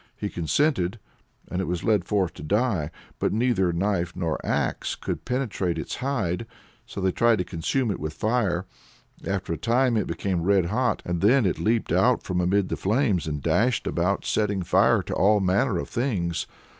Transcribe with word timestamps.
He 0.17 0.29
consented, 0.29 0.97
and 1.47 1.61
it 1.61 1.67
was 1.67 1.83
led 1.83 2.05
forth 2.05 2.33
to 2.33 2.41
die. 2.41 2.89
But 3.19 3.31
neither 3.33 3.71
knife 3.71 4.15
nor 4.15 4.43
axe 4.43 4.95
could 4.95 5.25
penetrate 5.25 5.77
its 5.77 5.97
hide, 5.97 6.47
so 6.87 6.99
they 6.99 7.11
tried 7.11 7.35
to 7.37 7.43
consume 7.43 7.91
it 7.91 7.99
with 7.99 8.13
fire. 8.15 8.65
After 9.27 9.53
a 9.53 9.57
time 9.57 9.95
it 9.97 10.07
became 10.07 10.41
red 10.41 10.65
hot, 10.65 11.03
and 11.05 11.21
then 11.21 11.45
it 11.45 11.59
leaped 11.59 11.91
out 11.91 12.23
from 12.23 12.41
amid 12.41 12.69
the 12.69 12.77
flames, 12.77 13.27
and 13.27 13.43
dashed 13.43 13.85
about 13.85 14.25
setting 14.25 14.63
fire 14.63 15.03
to 15.03 15.13
all 15.13 15.39
manner 15.39 15.77
of 15.77 15.87
things. 15.89 16.47